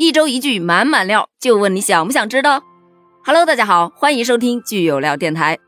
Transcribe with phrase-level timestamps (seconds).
[0.00, 2.64] 一周一句满满料，就问你想不想知道
[3.22, 5.58] ？Hello，大家好，欢迎收听剧有料电台。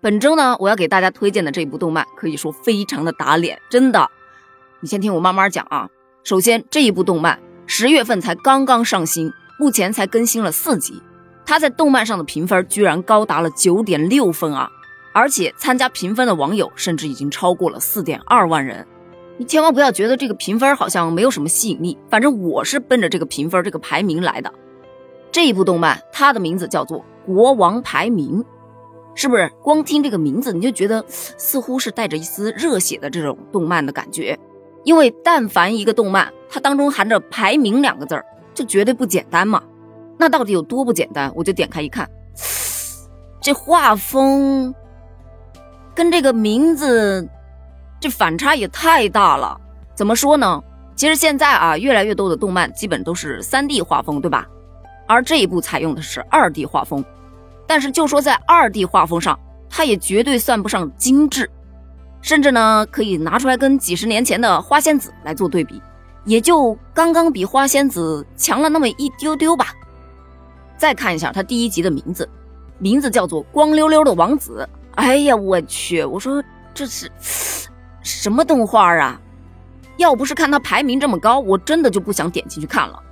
[0.00, 4.08] 本周呢，我要给大家推荐的这部动漫可以说非常的打脸，真的。
[4.78, 5.88] 你先听我慢慢讲啊。
[6.22, 11.02] 首先，这一部动漫十月份才刚刚上新，目前才更新了四集，
[11.44, 14.70] 它在动漫上的评分居然高达了九点六分啊！
[15.12, 18.86] 而且参加评分的网友甚至已经超过了四点二万人。
[19.38, 24.50] 你千万不要觉得这个评分好像没有什么吸引力，反正我是奔着这个评分、这个排名来的。
[25.30, 28.42] 这一部动漫，它的名字叫做《国王排名》，
[29.14, 29.50] 是不是？
[29.62, 34.38] 光听这个名字，你就觉得似乎是带着一丝热血的这种动漫的感觉。
[34.84, 39.62] 因为但凡一个动漫，它当中含着“排名”两个字儿，就绝对不简单嘛。
[40.16, 41.30] 那到底有多不简单？
[41.34, 42.08] 我就点开一看，
[43.42, 44.74] 这画风
[45.94, 47.28] 跟这个名字。
[48.06, 49.60] 这反差也太大了，
[49.96, 50.62] 怎么说呢？
[50.94, 54.46] 其实现在啊，越来越多的动漫基本都是三 D 画风，对吧？
[55.08, 57.04] 而这一部采用的是二 D 画风，
[57.66, 59.36] 但是就说在二 D 画风上，
[59.68, 61.50] 它也绝对算不上精致，
[62.22, 65.82] 甚至呢，可以拿出来跟几十年前的《花仙子》来做对比，
[66.24, 69.74] 也就刚刚比《花仙子》强了那么一丢丢吧。
[70.76, 72.28] 再看一下它第一集的名字，
[72.78, 74.64] 名字叫做《光溜溜的王子》。
[74.94, 76.04] 哎呀，我去！
[76.04, 76.40] 我说
[76.72, 77.10] 这是。
[78.06, 79.20] 什么动画啊！
[79.96, 83.02] 要不是看它排名这么高，我真的就不想点进去看了。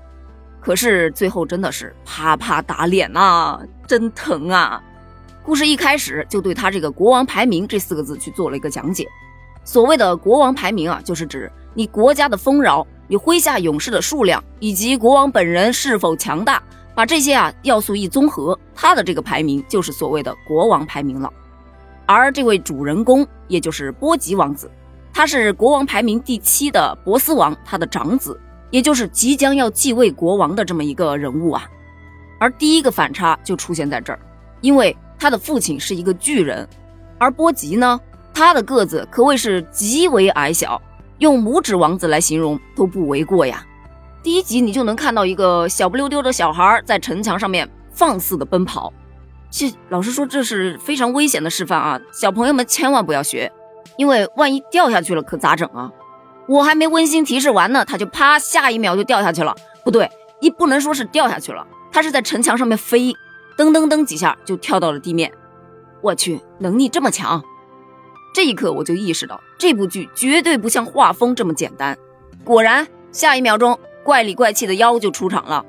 [0.60, 4.80] 可是最后真的是啪啪打脸呐，真疼啊！
[5.42, 9.04] 故事一开始就对他这个国王排名这四个字去做了一个讲解。
[9.64, 16.62] 所谓的国王排名啊，就是指你国家的丰饶、你麾下勇士的数量以及国王本人是否强大，
[16.94, 21.32] 把这些啊要素一综合，他的这个排名就是所谓的国王排名了。
[22.06, 24.70] 而这位主人公，也就是波吉王子。
[25.16, 28.38] 他是国王排名第七的波斯王，他的长子，
[28.70, 31.62] 也就是即将要继位国王的这么一个人物啊。
[32.40, 34.18] 而第一个反差就出现在这儿，
[34.60, 36.68] 因为他的父亲是一个巨人，
[37.16, 37.98] 而波吉呢，
[38.34, 40.82] 他的个子可谓是极为矮小，
[41.18, 43.64] 用拇指王子来形容都不为过呀。
[44.20, 48.92] 第一集你就能看到一个小不溜丢的小孩在城墙上面放肆的奔跑，
[49.48, 53.52] 这老实说这是非常危险的示范啊，小朋友们千万不要学。
[53.96, 55.90] 因为万一掉下去了，可咋整啊？
[56.46, 59.54] 我还没温馨提示完呢，他就啪，下一秒就掉下去了。
[59.84, 60.10] 不对，
[60.40, 63.12] 你不能说是掉下去了，他是在城墙上面飞，
[63.56, 65.32] 噔噔噔几下就跳到了地面。
[66.02, 67.42] 我去，能力这么强！
[68.34, 71.96] 这一刻我就意识到，这部剧绝对不像画风这么简单。
[72.42, 75.64] 果然，下一秒钟，怪里怪气的妖就出场了。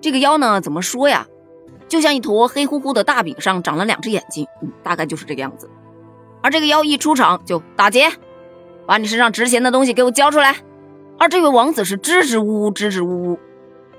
[0.00, 1.26] 这个妖呢，怎么说呀？
[1.88, 4.46] 就像一坨黑乎乎的大饼上长了两只眼睛，
[4.82, 5.68] 大概就是这个样子。
[6.42, 8.10] 而这个妖一出场就打劫，
[8.86, 10.56] 把你身上值钱的东西给我交出来。
[11.18, 13.38] 而这位王子是支支吾吾，支支吾吾。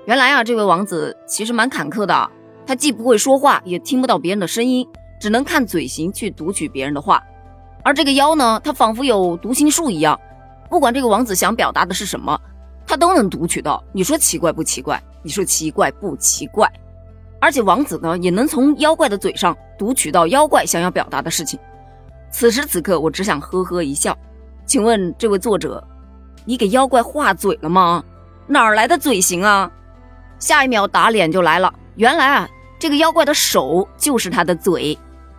[0.06, 2.30] 原来啊，这位王子其实蛮坎坷的，
[2.66, 4.88] 他既不会说话，也听不到别人的声音，
[5.20, 7.22] 只能看嘴型去读取别人的话。
[7.84, 10.18] 而这个妖呢，他仿佛有读心术一样，
[10.70, 12.40] 不管这个王子想表达的是什么，
[12.86, 13.84] 他都能读取到。
[13.92, 15.02] 你说奇怪不奇怪？
[15.22, 16.66] 你说奇怪不奇怪？
[17.38, 21.60] 而且王子呢，也能从妖怪的嘴上读取到妖怪想要表达的事情。
[22.30, 24.16] 此时此刻，我只想呵呵一笑。
[24.66, 25.82] 请问这位作者，
[26.44, 28.02] 你给妖怪画嘴了吗？
[28.46, 29.70] 哪儿来的嘴型啊？
[30.38, 31.72] 下一秒打脸就来了。
[31.96, 32.48] 原来啊，
[32.78, 34.96] 这个妖怪的手就是他的嘴。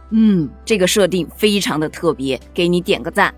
[0.09, 3.33] 嗯，这个设定非常的特别，给你点个赞。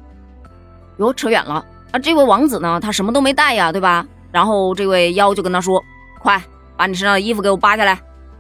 [0.98, 2.00] 哟，扯远了啊！
[2.00, 4.06] 这位王子呢，他什么都没带呀，对吧？
[4.32, 5.80] 然后这位妖就跟他说
[6.20, 6.42] ：“快
[6.76, 8.00] 把你身上的衣服给我扒下来，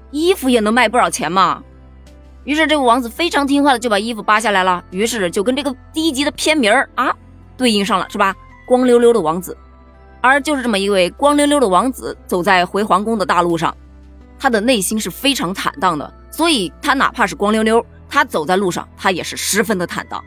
[0.09, 1.63] 衣服也能卖不少钱嘛。”
[2.43, 7.13] 于是这个王子非常听话的就把衣服扒下来了，于是就跟这个第一集的片名儿啊
[7.55, 8.35] 对应上了，是吧？
[8.65, 9.57] 光溜溜的王子，
[10.21, 13.75] 而就是这么一位光溜溜的王子，走在回皇宫的大路上，
[14.39, 20.23] 他的内心是非常坦荡的，所以他哪怕是光溜溜，他走在路上，他也是十分的坦荡。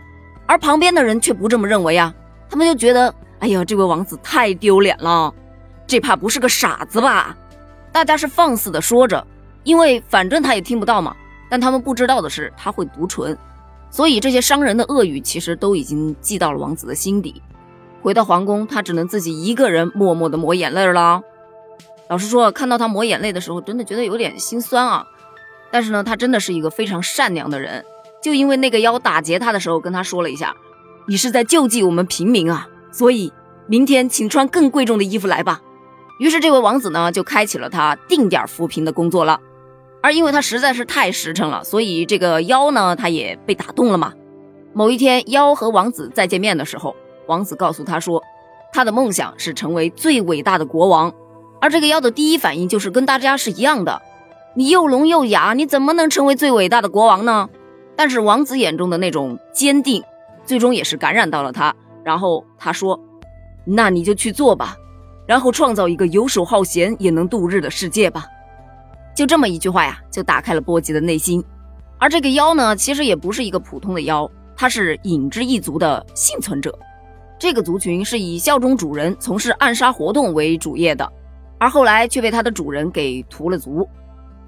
[0.46, 2.14] 而旁边的人却不这么认为啊，
[2.48, 5.32] 他们就觉得，哎呀，这位王子太丢脸了，
[5.86, 7.36] 这怕不是个傻子吧？
[7.90, 9.26] 大家是放肆的说着，
[9.64, 11.16] 因为反正他也听不到嘛。
[11.48, 13.36] 但他们不知道的是，他会毒唇，
[13.90, 17.42] 所以这些伤人的恶语其实都已经记到了王子的心底。
[18.02, 21.22] 回到皇宫，他只能自己一个人默默的抹眼泪了。
[22.08, 25.04] 老实说，看到他抹眼泪的时候，真的觉得有点心酸啊。
[25.72, 27.84] 但是呢，他真的是一个非常善良的人。
[28.22, 30.54] 就因为那个妖打劫他的时候，跟他说了一下
[31.06, 33.32] ：“你是在救济我们平民啊，所以
[33.66, 35.60] 明天请穿更贵重的衣服来吧。”
[36.18, 39.40] 于是这位王子呢，就开启了他定点扶贫的工作了。
[40.06, 44.12] 而因为他实在是太实诚了，所以这个妖呢，他也被打动了嘛。
[44.72, 46.94] 某一天，妖和王子再见面的时候，
[47.26, 48.22] 王子告诉他说，
[48.72, 51.12] 他的梦想是成为最伟大的国王。
[51.60, 54.00] 而这个妖的第一反应就是跟大家是一样的，
[54.54, 57.48] 你又聋又哑，你怎么能成为最伟大的国王呢？
[57.96, 60.04] 但是王子眼中的那种坚定，
[60.44, 61.74] 最终也是感染到了他。
[62.04, 63.00] 然后他说
[63.66, 64.76] ：“那你就去做吧，
[65.26, 68.24] 然后创造一个游手好闲也能度日的世界吧。”
[69.16, 71.42] 就这么一句话呀，就打开了波吉的内心。
[71.98, 76.78] 而这个妖呢，其实也不是一个普通的妖，它是影之一族的幸存者。
[77.38, 81.10] 这个族群是以效忠主人、从事暗杀活动为主业的，
[81.58, 83.88] 而后来却被他的主人给屠了族。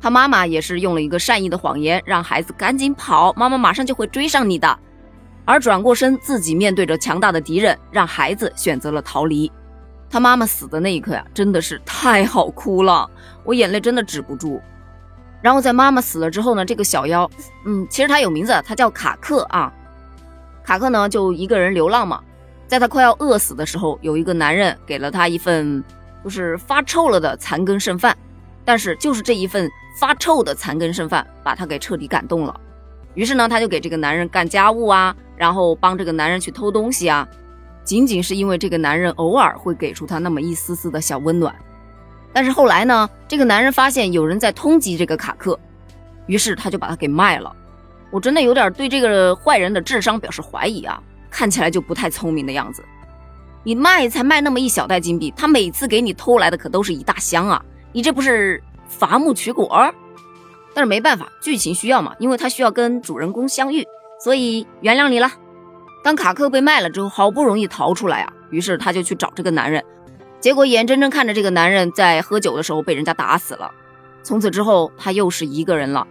[0.00, 4.78] 他妈妈也是用了一个善意的谎言，让孩子赶紧跑，妈妈马上就会追上你的。
[5.46, 9.50] 而转过身，自己面对着强大的敌人，让孩子选择了逃离。
[10.10, 13.08] 他妈妈死的那一刻呀，真的是太好哭了，
[13.44, 14.60] 我眼泪真的止不住。
[15.40, 17.30] 然后在妈妈死了之后呢，这个小妖，
[17.64, 19.72] 嗯，其实他有名字，他叫卡克啊。
[20.64, 22.20] 卡克呢，就一个人流浪嘛，
[22.66, 25.82] 在他快要饿死的时候，有一个男人给了他一份
[26.24, 28.16] 就是发臭了的残羹剩饭。
[28.64, 32.60] 但是就是这一份发臭的残羹剩饭，把他给彻底感动了。
[33.14, 37.26] 于是呢，他就给这个男人干家务啊，然后帮这个男人去偷东西啊。
[37.88, 41.54] 仅仅是因为这个男人偶尔会给出他那么一丝丝的小温暖。
[42.34, 45.58] 但是后来呢，这个男人发现有人在通缉这个卡克，
[46.26, 47.50] 于是他就把他给卖了。
[48.10, 52.84] 我真的有点对这个坏人的智商表示怀疑啊，看起来就不太聪明的样子。
[53.64, 57.64] 你卖才卖那么一小袋金币，他每次给你偷来的可都是一大箱啊。
[57.92, 59.90] 你这不是伐木取果？
[60.74, 63.82] 但是没办法，剧情需要嘛，因为他需要跟主人公相遇，
[64.22, 65.30] 所以原谅你了。
[66.08, 69.84] 当卡克被卖了之后，好不容易逃出来啊，于是他就去找这个男人，
[70.40, 73.70] 结果眼睁睁看着这个男人在喝酒的时候被人家打死了。
[74.22, 76.06] 从此之后，他又是一个人了。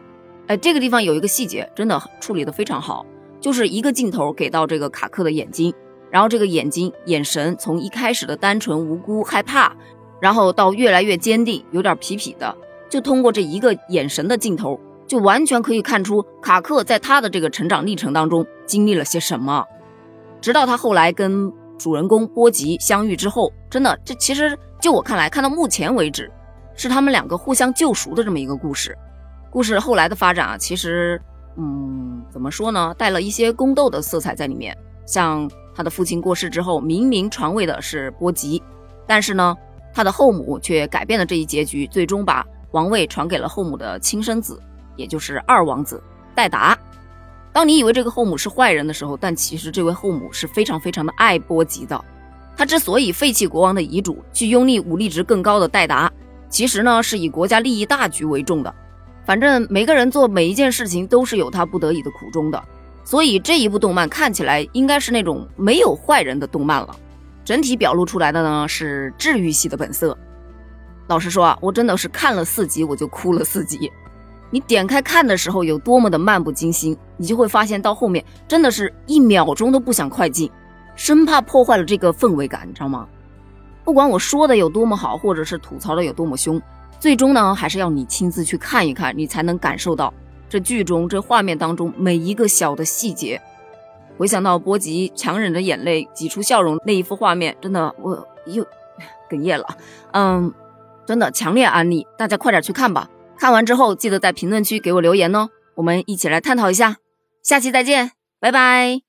[0.46, 3.04] 哎，这个地方有一个细节，真的处理的非常好，
[3.42, 5.74] 就是一个镜头给到这个卡克的眼睛，
[6.12, 9.76] 然后这个眼睛眼神从一开始的单纯无辜害怕。
[10.22, 12.56] 然后到越来越坚定，有点痞痞的，
[12.88, 19.66] 就通过这一个眼神的镜头，就完全可以看出卡克在他的这个成长历程当中经历了些什么。
[20.42, 26.32] 直到他后来跟主人公波吉相遇之后，真的，这其实就我看来，看到目前为止，
[26.76, 28.98] 是他们两个互相救赎的这么一个故事。
[29.50, 31.22] 故事后来的发展啊，其实，
[31.58, 34.78] 嗯，怎么说呢，带了一些宫斗的色彩在里面。
[35.06, 38.62] 像他的父亲过世之后，明明传位的是波吉，
[39.06, 39.56] 但是呢。
[39.94, 44.62] 他的后母却改变了这一结局，最终把王位传给了后母的亲生子，
[44.96, 46.00] 也就是二王子
[46.36, 46.78] 戴达。
[47.58, 52.06] 当你以为这个后母是坏人的时候，但其实这位后母是非常非常的爱波吉的。
[52.56, 56.08] 他之所以废弃国王的遗嘱，去拥立武力值更高的戴达，
[56.52, 58.72] 其实呢是以国家利益大局为重的。
[59.26, 62.64] 反正每个人做每一件事情都是有他不得已的苦衷的，
[63.04, 66.96] 所以这一部动漫看起来应该是那种没有坏人的动漫了。
[67.44, 70.16] 整体表露出来的呢是治愈系的本色。
[71.08, 73.92] 老实说啊，我真的是看了四集我就哭了四集。
[74.50, 80.50] 你点开看的时候有多么的漫不经心，你就会发现到后面真的是一秒钟都不想快进，
[80.96, 83.08] 生怕破坏了这个氛围感，你知道吗？
[83.84, 86.62] 不管我说的有多么好，或者是吐槽的有多么凶，
[87.00, 90.14] 最终呢还是要你亲自去看一看，你才能感受到
[90.50, 93.42] 这剧中这画面当中每一个小的细节。
[94.18, 98.66] 回想到波吉强忍着眼泪挤出笑容那一幅画面，真的我又
[99.30, 99.66] 哽咽了。
[100.12, 100.54] 嗯，
[101.06, 103.10] 真的强烈安利大家快点去看吧。
[103.40, 106.98] 看完之后记得在评论区给我留言哦，我们一起来探讨一下。
[107.44, 109.00] 下期再见，拜拜。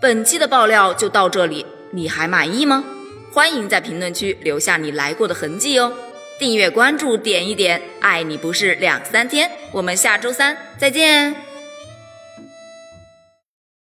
[0.00, 2.84] 本期的爆料就到这里，你还满意吗？
[3.32, 5.92] 欢迎在评论区留下你来过的痕迹哦。
[6.38, 9.50] 订阅关注点一点，爱你不是两三天。
[9.72, 11.41] 我们下周三再见。